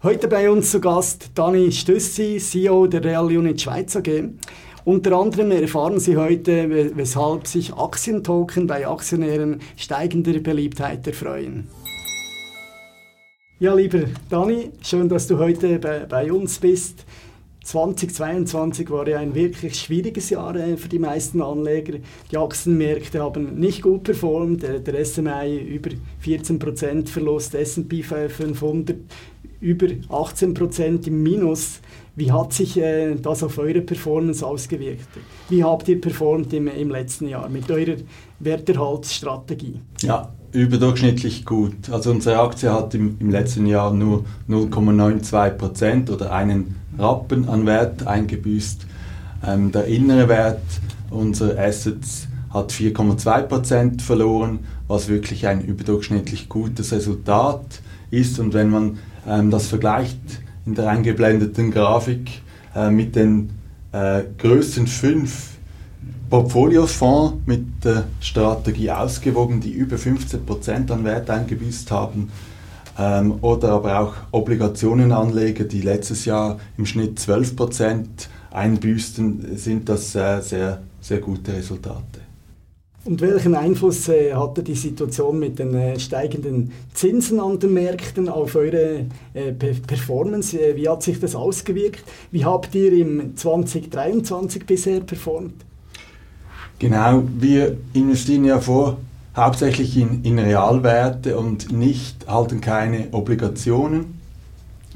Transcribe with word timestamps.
Heute 0.00 0.28
bei 0.28 0.48
uns 0.48 0.70
zu 0.70 0.80
Gast 0.80 1.32
Dani 1.34 1.72
Stüssi, 1.72 2.38
CEO 2.38 2.86
der 2.86 3.02
Real 3.02 3.24
Unit 3.24 3.60
Schweiz 3.60 3.96
AG. 3.96 4.28
Unter 4.84 5.18
anderem 5.18 5.50
erfahren 5.50 5.98
Sie 5.98 6.16
heute, 6.16 6.94
weshalb 6.94 7.48
sich 7.48 7.74
Aktientoken 7.74 8.68
bei 8.68 8.86
Aktionären 8.86 9.60
steigender 9.76 10.38
Beliebtheit 10.38 11.04
erfreuen. 11.04 11.66
Ja, 13.58 13.74
lieber 13.74 14.04
Dani, 14.30 14.70
schön, 14.82 15.08
dass 15.08 15.26
du 15.26 15.36
heute 15.36 15.80
bei, 15.80 16.06
bei 16.06 16.32
uns 16.32 16.60
bist. 16.60 17.04
2022 17.68 18.88
war 18.88 19.06
ja 19.06 19.18
ein 19.18 19.34
wirklich 19.34 19.78
schwieriges 19.78 20.30
Jahr 20.30 20.56
äh, 20.56 20.78
für 20.78 20.88
die 20.88 20.98
meisten 20.98 21.42
Anleger. 21.42 21.98
Die 22.30 22.38
Aktienmärkte 22.38 23.20
haben 23.20 23.56
nicht 23.56 23.82
gut 23.82 24.04
performt. 24.04 24.62
Der, 24.62 24.78
der 24.78 25.04
SMI 25.04 25.58
über 25.58 25.90
14% 26.24 27.08
Verlust, 27.08 27.54
S&P 27.54 28.02
500 28.02 28.96
über 29.60 29.86
18% 29.86 31.06
im 31.06 31.22
Minus. 31.22 31.80
Wie 32.16 32.32
hat 32.32 32.52
sich 32.52 32.76
äh, 32.78 33.14
das 33.14 33.42
auf 33.42 33.58
eure 33.58 33.80
Performance 33.80 34.44
ausgewirkt? 34.44 35.08
Wie 35.48 35.62
habt 35.62 35.88
ihr 35.88 36.00
performt 36.00 36.52
im, 36.52 36.68
im 36.68 36.90
letzten 36.90 37.28
Jahr 37.28 37.48
mit 37.48 37.70
eurer 37.70 37.96
Werterhaltsstrategie? 38.40 39.80
Ja, 40.00 40.32
überdurchschnittlich 40.52 41.44
gut. 41.44 41.90
Also 41.90 42.10
unsere 42.10 42.40
Aktie 42.40 42.72
hat 42.72 42.94
im, 42.94 43.16
im 43.20 43.30
letzten 43.30 43.66
Jahr 43.66 43.92
nur 43.92 44.24
0,92% 44.48 46.10
oder 46.10 46.32
einen 46.32 46.76
Rappen 46.98 47.48
an 47.48 47.66
Wert 47.66 48.06
eingebüßt. 48.06 48.86
Ähm, 49.46 49.70
der 49.70 49.84
innere 49.84 50.28
Wert 50.28 50.62
unserer 51.10 51.58
Assets 51.58 52.28
hat 52.50 52.72
4,2% 52.72 54.00
verloren, 54.00 54.60
was 54.88 55.08
wirklich 55.08 55.46
ein 55.46 55.60
überdurchschnittlich 55.60 56.48
gutes 56.48 56.92
Resultat 56.92 57.80
ist. 58.10 58.38
Und 58.38 58.54
wenn 58.54 58.70
man 58.70 58.98
das 59.50 59.66
vergleicht 59.66 60.18
in 60.66 60.74
der 60.74 60.88
eingeblendeten 60.88 61.70
Grafik 61.70 62.42
äh, 62.74 62.90
mit 62.90 63.16
den 63.16 63.50
äh, 63.92 64.22
größten 64.38 64.86
fünf 64.86 65.58
Portfoliosfonds 66.30 67.36
mit 67.46 67.84
der 67.84 68.04
Strategie 68.20 68.90
ausgewogen, 68.90 69.60
die 69.60 69.72
über 69.72 69.96
15% 69.96 70.90
an 70.90 71.04
Wert 71.04 71.30
eingebüßt 71.30 71.90
haben, 71.90 72.30
ähm, 72.98 73.38
oder 73.40 73.70
aber 73.70 73.98
auch 74.00 74.14
Obligationenanleger, 74.32 75.64
die 75.64 75.80
letztes 75.80 76.24
Jahr 76.24 76.58
im 76.76 76.84
Schnitt 76.84 77.18
12% 77.18 78.04
einbüßten, 78.50 79.56
sind 79.56 79.88
das 79.88 80.14
äh, 80.14 80.40
sehr, 80.40 80.82
sehr 81.00 81.18
gute 81.18 81.54
Resultate. 81.54 82.27
Und 83.08 83.22
welchen 83.22 83.54
Einfluss 83.54 84.06
äh, 84.10 84.34
hatte 84.34 84.62
die 84.62 84.74
Situation 84.74 85.38
mit 85.38 85.58
den 85.58 85.72
äh, 85.72 85.98
steigenden 85.98 86.72
Zinsen 86.92 87.40
an 87.40 87.58
den 87.58 87.72
Märkten 87.72 88.28
auf 88.28 88.54
eure 88.54 89.06
äh, 89.32 89.52
Performance? 89.52 90.60
Äh, 90.60 90.76
wie 90.76 90.86
hat 90.86 91.02
sich 91.02 91.18
das 91.18 91.34
ausgewirkt? 91.34 92.04
Wie 92.30 92.44
habt 92.44 92.74
ihr 92.74 92.92
im 92.92 93.34
2023 93.34 94.66
bisher 94.66 95.00
performt? 95.00 95.54
Genau, 96.78 97.22
wir 97.38 97.78
investieren 97.94 98.44
ja 98.44 98.60
vor 98.60 98.98
hauptsächlich 99.34 99.96
in, 99.96 100.22
in 100.22 100.38
Realwerte 100.38 101.38
und 101.38 101.72
nicht 101.72 102.28
halten 102.28 102.60
keine 102.60 103.08
Obligationen, 103.12 104.20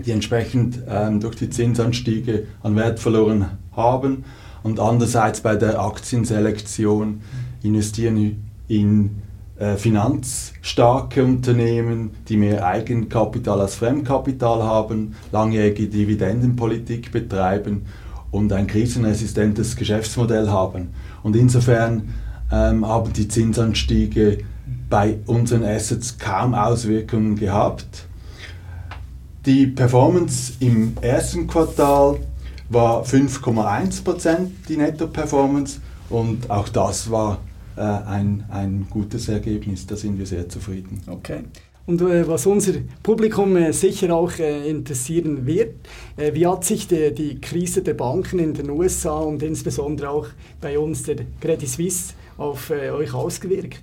die 0.05 0.11
entsprechend 0.11 0.83
ähm, 0.87 1.19
durch 1.19 1.37
die 1.37 1.49
Zinsanstiege 1.49 2.47
an 2.63 2.77
Wert 2.77 3.01
verloren 3.01 3.53
haben. 3.75 4.25
Und 4.63 4.81
andererseits 4.81 5.41
bei 5.41 5.57
der 5.57 5.81
Aktienselektion 5.81 7.23
investieren 7.65 8.43
in 8.69 9.23
äh, 9.59 9.77
finanzstarke 9.77 11.23
Unternehmen, 11.23 12.11
die 12.29 12.37
mehr 12.37 12.67
Eigenkapital 12.67 13.61
als 13.61 13.77
Fremdkapital 13.77 14.63
haben, 14.63 15.15
langjährige 15.31 15.87
Dividendenpolitik 15.87 17.13
betreiben 17.13 17.87
und 18.31 18.53
ein 18.53 18.67
krisenresistentes 18.67 19.77
Geschäftsmodell 19.77 20.49
haben. 20.49 20.89
Und 21.23 21.37
insofern 21.37 22.15
ähm, 22.51 22.87
haben 22.87 23.13
die 23.13 23.29
Zinsanstiege 23.29 24.39
bei 24.89 25.19
unseren 25.27 25.65
Assets 25.65 26.19
kaum 26.19 26.55
Auswirkungen 26.55 27.37
gehabt. 27.37 28.07
Die 29.47 29.67
Performance 29.67 30.55
im 30.61 30.97
ersten 31.01 31.47
Quartal 31.47 32.19
war 32.69 33.05
5,1%, 33.05 34.49
die 34.69 34.77
Netto-Performance, 34.77 35.81
und 36.11 36.51
auch 36.51 36.69
das 36.69 37.11
war 37.11 37.39
ein, 37.81 38.45
ein 38.51 38.87
gutes 38.91 39.29
Ergebnis, 39.29 39.87
da 39.87 39.97
sind 39.97 40.19
wir 40.19 40.27
sehr 40.27 40.49
zufrieden. 40.49 41.01
Okay. 41.07 41.43
Und 41.85 42.01
äh, 42.01 42.27
was 42.29 42.47
unser 42.47 42.75
Publikum 43.03 43.57
äh, 43.57 43.73
sicher 43.73 44.15
auch 44.15 44.39
äh, 44.39 44.71
interessieren 44.71 45.47
wird, 45.47 45.75
äh, 46.17 46.33
wie 46.33 46.47
hat 46.47 46.65
sich 46.65 46.87
die, 46.87 47.13
die, 47.13 47.41
Krise 47.41 47.83
der 47.83 47.95
Banken 47.95 48.39
in 48.39 48.55
den 48.55 48.71
USA 48.71 49.19
und 49.19 49.43
insbesondere 49.43 50.11
auch 50.11 50.27
bei 50.61 50.79
uns 50.79 51.03
der 51.03 51.17
Credit 51.41 51.69
Suisse 51.69 52.15
auf 52.39 52.71
äh, 52.71 52.91
euch 52.91 53.13
ausgewirkt? 53.13 53.81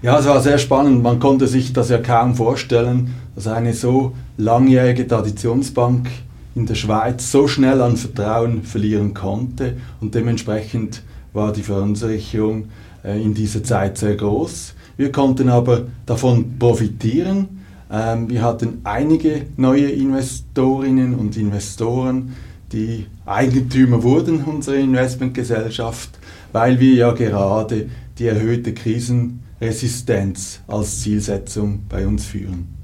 Ja, 0.00 0.18
es 0.18 0.26
war 0.26 0.40
sehr 0.40 0.58
spannend. 0.58 1.02
Man 1.02 1.18
konnte 1.18 1.46
sich 1.46 1.72
das 1.72 1.90
ja 1.90 1.98
kaum 1.98 2.34
vorstellen, 2.34 3.14
dass 3.34 3.46
eine 3.48 3.74
so 3.74 4.12
langjährige 4.38 5.06
Traditionsbank 5.06 6.08
in 6.54 6.66
der 6.66 6.74
Schweiz 6.74 7.30
so 7.30 7.48
schnell 7.48 7.82
an 7.82 7.96
Vertrauen 7.96 8.62
verlieren 8.62 9.12
konnte 9.12 9.76
und 10.00 10.14
dementsprechend 10.14 11.02
war 11.34 11.52
die 11.52 11.62
Verunsicherung 11.62 12.62
äh, 12.62 12.66
in 13.04 13.34
dieser 13.34 13.62
Zeit 13.62 13.98
sehr 13.98 14.16
groß. 14.16 14.74
Wir 14.96 15.12
konnten 15.12 15.48
aber 15.48 15.86
davon 16.06 16.58
profitieren. 16.58 17.60
Ähm, 17.90 18.30
wir 18.30 18.42
hatten 18.42 18.80
einige 18.84 19.46
neue 19.56 19.88
Investorinnen 19.90 21.14
und 21.14 21.36
Investoren, 21.36 22.34
die 22.72 23.06
Eigentümer 23.26 24.02
wurden 24.02 24.42
unserer 24.42 24.76
Investmentgesellschaft, 24.76 26.18
weil 26.52 26.80
wir 26.80 26.94
ja 26.94 27.12
gerade 27.12 27.88
die 28.18 28.26
erhöhte 28.26 28.74
Krisenresistenz 28.74 30.60
als 30.66 31.00
Zielsetzung 31.00 31.82
bei 31.88 32.06
uns 32.06 32.24
führen. 32.24 32.74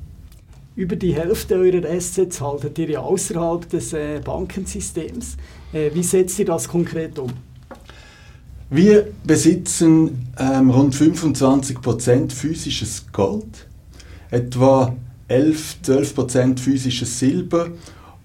Über 0.76 0.97
die 0.97 1.14
Hälfte 1.14 1.56
eurer 1.56 1.88
Assets 1.88 2.41
haltet 2.41 2.78
ihr 2.78 2.91
ja 2.91 3.00
außerhalb 3.00 3.69
des 3.69 3.92
äh, 3.92 4.20
Bankensystems. 4.25 5.37
Äh, 5.72 5.91
wie 5.92 6.02
setzt 6.02 6.38
ihr 6.38 6.47
das 6.47 6.69
konkret 6.69 7.19
um? 7.19 7.31
Wir 8.72 9.08
besitzen 9.25 10.28
ähm, 10.38 10.70
rund 10.70 10.94
25% 10.94 12.31
physisches 12.31 13.06
Gold, 13.12 13.66
etwa 14.31 14.94
11-12% 15.28 16.60
physisches 16.60 17.19
Silber 17.19 17.66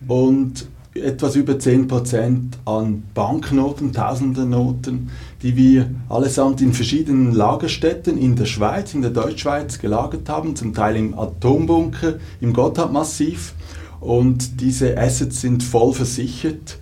und 0.08 0.68
etwas 0.94 1.36
über 1.36 1.54
10% 1.54 2.42
an 2.66 3.04
Banknoten, 3.16 3.92
Tausendernoten, 3.92 5.10
die 5.42 5.56
wir 5.56 5.90
allesamt 6.10 6.62
in 6.62 6.74
verschiedenen 6.74 7.34
Lagerstätten 7.34 8.16
in 8.16 8.36
der 8.36 8.46
Schweiz, 8.46 8.94
in 8.94 9.02
der 9.02 9.10
Deutschschweiz 9.10 9.80
gelagert 9.80 10.30
haben, 10.30 10.56
zum 10.56 10.76
Teil 10.76 10.96
im 10.96 11.18
Atombunker, 11.18 12.20
im 12.40 12.54
Gotthardmassiv. 12.54 13.56
Und 14.00 14.62
diese 14.62 14.96
Assets 14.96 15.42
sind 15.42 15.64
voll 15.64 15.92
versichert 15.92 16.78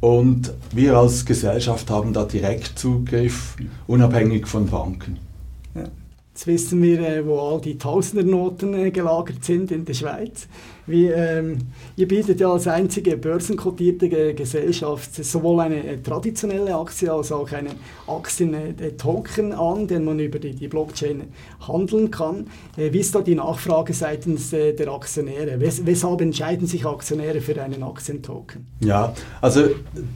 und 0.00 0.52
wir 0.72 0.96
als 0.96 1.24
Gesellschaft 1.24 1.90
haben 1.90 2.12
da 2.12 2.24
Direktzugriff, 2.24 3.56
unabhängig 3.86 4.46
von 4.46 4.66
Banken. 4.66 5.18
Ja. 5.74 5.84
Jetzt 6.38 6.46
wissen 6.46 6.80
wir, 6.80 7.00
äh, 7.00 7.26
wo 7.26 7.40
all 7.40 7.60
die 7.60 7.76
Tausendernoten 7.78 8.72
äh, 8.72 8.92
gelagert 8.92 9.44
sind 9.44 9.72
in 9.72 9.84
der 9.84 9.94
Schweiz. 9.94 10.46
Wie, 10.88 11.06
ähm, 11.06 11.58
ihr 11.96 12.08
bietet 12.08 12.40
ja 12.40 12.50
als 12.50 12.66
einzige 12.66 13.18
börsenkotierte 13.18 14.08
Gesellschaft 14.34 15.22
sowohl 15.22 15.60
eine 15.60 15.84
äh, 15.84 15.98
traditionelle 15.98 16.74
Aktie 16.74 17.12
als 17.12 17.30
auch 17.30 17.52
einen 17.52 17.74
Aktien-Token 18.06 19.52
an, 19.52 19.86
den 19.86 20.04
man 20.04 20.18
über 20.18 20.38
die, 20.38 20.54
die 20.54 20.68
Blockchain 20.68 21.24
handeln 21.66 22.10
kann. 22.10 22.46
Äh, 22.76 22.92
wie 22.92 23.00
ist 23.00 23.14
da 23.14 23.20
die 23.20 23.34
Nachfrage 23.34 23.92
seitens 23.92 24.52
äh, 24.52 24.72
der 24.72 24.88
Aktionäre? 24.88 25.60
Wes 25.60 25.84
weshalb 25.84 26.22
entscheiden 26.22 26.66
sich 26.66 26.86
Aktionäre 26.86 27.40
für 27.40 27.60
einen 27.60 27.82
Aktientoken? 27.82 28.64
Ja, 28.80 29.12
also 29.42 29.64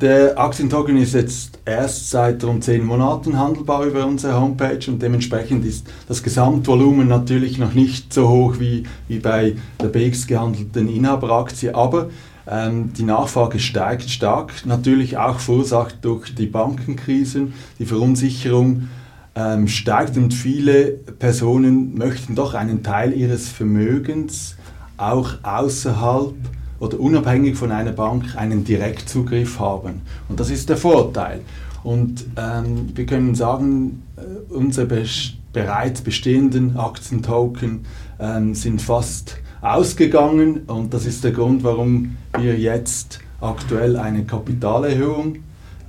der 0.01 0.39
Aktientoken 0.39 0.97
ist 0.97 1.15
jetzt 1.15 1.59
erst 1.67 2.11
seit 2.11 2.43
rund 2.45 2.65
zehn 2.65 2.85
Monaten 2.85 3.39
handelbar 3.39 3.85
über 3.85 4.07
unsere 4.07 4.41
Homepage 4.41 4.81
und 4.89 5.03
dementsprechend 5.03 5.67
ist 5.67 5.87
das 6.09 6.12
Gesamtvolumen 6.21 7.07
natürlich 7.07 7.59
noch 7.59 7.75
nicht 7.75 8.13
so 8.13 8.29
hoch 8.29 8.57
wie, 8.59 8.83
wie 9.09 9.21
bei 9.21 9.55
der 9.81 9.89
BX 9.89 10.27
gehandelt 10.27 10.75
den 10.75 10.89
Inhaberaktie, 10.89 11.75
aber 11.75 12.11
ähm, 12.47 12.93
die 12.93 13.05
Nachfrage 13.05 13.59
steigt 13.59 14.11
stark, 14.11 14.67
natürlich 14.67 15.17
auch 15.17 15.39
verursacht 15.39 15.97
durch 16.03 16.35
die 16.35 16.47
Bankenkrisen, 16.47 17.55
die 17.79 17.87
Verunsicherung 17.87 18.89
ähm, 19.35 19.69
steigt 19.69 20.17
und 20.17 20.35
viele 20.35 20.93
Personen 21.19 21.97
möchten 21.97 22.35
doch 22.35 22.55
einen 22.55 22.83
Teil 22.83 23.13
ihres 23.15 23.49
Vermögens 23.49 24.57
auch 24.97 25.35
außerhalb 25.43 26.35
oder 26.81 27.01
unabhängig 27.01 27.57
von 27.57 27.71
einer 27.71 27.93
Bank 27.93 28.37
einen 28.37 28.65
Direktzugriff 28.65 29.61
haben. 29.61 30.03
Und 30.29 30.41
das 30.41 30.51
ist 30.51 30.69
der 30.69 30.77
Vorteil. 30.77 31.41
Und 31.85 32.25
ähm, 32.37 32.91
wir 32.95 33.07
können 33.07 33.35
sagen, 33.35 34.03
äh, 34.17 34.53
unsere 34.53 34.87
be 34.87 35.05
bereits 35.53 36.01
bestehenden 36.01 36.77
Aktientoken 36.77 37.85
ähm, 38.19 38.55
sind 38.55 38.81
fast 38.81 39.39
ausgegangen 39.61 40.63
und 40.67 40.93
das 40.93 41.07
ist 41.07 41.25
der 41.25 41.33
Grund, 41.33 41.63
warum 41.63 42.17
wir 42.39 42.59
jetzt 42.59 43.21
aktuell 43.41 43.97
eine 43.97 44.25
Kapitalerhöhung 44.25 45.39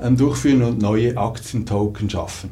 ähm, 0.01 0.17
durchführen 0.17 0.63
und 0.63 0.81
neue 0.81 1.17
Aktientoken 1.17 2.09
schaffen. 2.09 2.51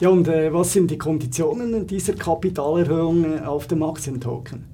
Ja, 0.00 0.10
und 0.10 0.28
äh, 0.28 0.52
was 0.52 0.72
sind 0.72 0.90
die 0.90 0.98
Konditionen 0.98 1.86
dieser 1.86 2.12
Kapitalerhöhung 2.12 3.38
äh, 3.38 3.40
auf 3.40 3.66
dem 3.66 3.82
Aktientoken? 3.82 4.64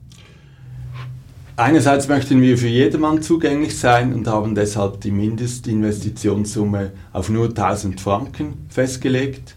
Einerseits 1.56 2.08
möchten 2.08 2.42
wir 2.42 2.58
für 2.58 2.66
jedermann 2.66 3.22
zugänglich 3.22 3.78
sein 3.78 4.12
und 4.12 4.26
haben 4.26 4.56
deshalb 4.56 5.00
die 5.02 5.12
Mindestinvestitionssumme 5.12 6.90
auf 7.12 7.30
nur 7.30 7.46
1000 7.46 8.00
Franken 8.00 8.66
festgelegt. 8.68 9.54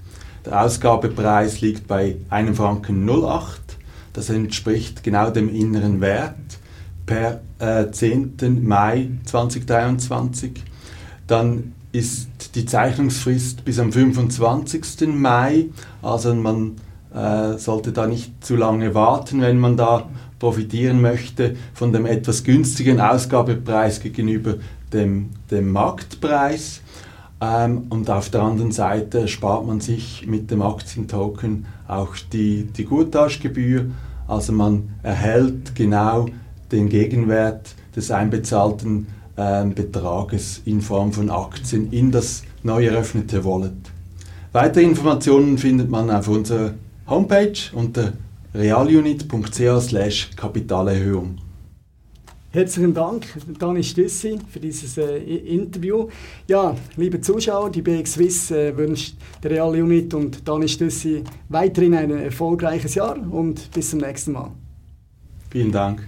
Der 0.47 0.61
Ausgabepreis 0.61 1.59
liegt 1.59 1.87
bei 1.87 2.15
1 2.29 2.55
Franken 2.55 3.05
08. 3.05 3.59
Das 4.13 4.29
entspricht 4.29 5.03
genau 5.03 5.29
dem 5.29 5.53
inneren 5.53 5.99
Wert 5.99 6.37
per 7.05 7.41
äh, 7.59 7.91
10. 7.91 8.65
Mai 8.65 9.09
2023. 9.25 10.63
Dann 11.27 11.73
ist 11.91 12.55
die 12.55 12.65
Zeichnungsfrist 12.65 13.65
bis 13.65 13.77
am 13.77 13.91
25. 13.91 15.07
Mai, 15.07 15.65
also 16.01 16.33
man 16.33 16.77
äh, 17.13 17.57
sollte 17.57 17.91
da 17.91 18.07
nicht 18.07 18.45
zu 18.45 18.55
lange 18.55 18.95
warten, 18.95 19.41
wenn 19.41 19.59
man 19.59 19.75
da 19.75 20.07
profitieren 20.39 21.01
möchte 21.01 21.57
von 21.73 21.91
dem 21.91 22.05
etwas 22.05 22.45
günstigen 22.45 23.01
Ausgabepreis 23.01 23.99
gegenüber 23.99 24.55
dem, 24.93 25.31
dem 25.51 25.73
Marktpreis. 25.73 26.79
Ähm, 27.39 27.85
und 27.89 28.09
auf 28.09 28.29
der 28.29 28.41
anderen 28.41 28.71
Seite 28.71 29.27
spart 29.27 29.65
man 29.65 29.79
sich 29.79 30.25
mit 30.27 30.49
dem 30.49 30.61
Aktientoken 30.61 31.65
auch 31.87 32.15
die, 32.33 32.63
die 32.65 32.85
Gutauschgebühr. 32.85 33.91
Also 34.27 34.53
man 34.53 34.89
erhält 35.03 35.75
genau 35.75 36.27
den 36.71 36.89
Gegenwert 36.89 37.75
des 37.95 38.11
einbezahlten 38.11 39.07
äh, 39.35 39.65
Betrages 39.65 40.61
in 40.65 40.81
Form 40.81 41.13
von 41.13 41.29
Aktien 41.29 41.91
in 41.91 42.11
das 42.11 42.43
neu 42.63 42.85
eröffnete 42.85 43.45
Wallet. 43.45 43.91
Weitere 44.51 44.83
Informationen 44.83 45.57
findet 45.57 45.89
man 45.89 46.09
auf 46.09 46.27
unserer 46.27 46.73
Homepage 47.07 47.53
unter 47.73 48.13
realunit.ch 48.53 50.35
Kapitalerhöhung. 50.35 51.37
Herzlichen 52.57 52.95
Dank, 52.95 53.27
Dani 53.59 53.83
Stüssi, 53.83 54.39
für 54.49 54.59
dieses 54.59 54.97
äh, 54.97 55.17
Interview. 55.19 56.07
Ja, 56.47 56.75
liebe 56.95 57.21
Zuschauer, 57.21 57.69
die 57.69 57.83
BX 57.83 58.13
Swiss 58.13 58.49
äh, 58.49 58.75
wünscht 58.75 59.15
der 59.43 59.51
Realunit 59.51 60.11
und 60.15 60.47
Dani 60.47 60.67
Stüssi 60.67 61.23
weiterhin 61.49 61.93
ein 61.93 62.09
erfolgreiches 62.09 62.95
Jahr 62.95 63.15
und 63.31 63.69
bis 63.71 63.91
zum 63.91 63.99
nächsten 63.99 64.31
Mal. 64.31 64.49
Vielen 65.51 65.71
Dank. 65.71 66.01